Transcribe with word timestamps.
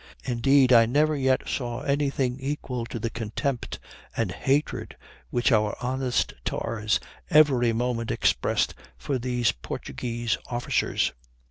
Indeed, 0.23 0.73
I 0.73 0.87
never 0.87 1.15
yet 1.15 1.47
saw 1.47 1.81
anything 1.81 2.39
equal 2.39 2.87
to 2.87 2.97
the 2.97 3.11
contempt 3.11 3.77
and 4.17 4.31
hatred 4.31 4.95
which 5.29 5.51
our 5.51 5.75
honest 5.79 6.33
tars 6.43 6.99
every 7.29 7.71
moment 7.71 8.09
expressed 8.09 8.73
for 8.97 9.19
these 9.19 9.51
Portuguese 9.51 10.39
officers. 10.47 11.13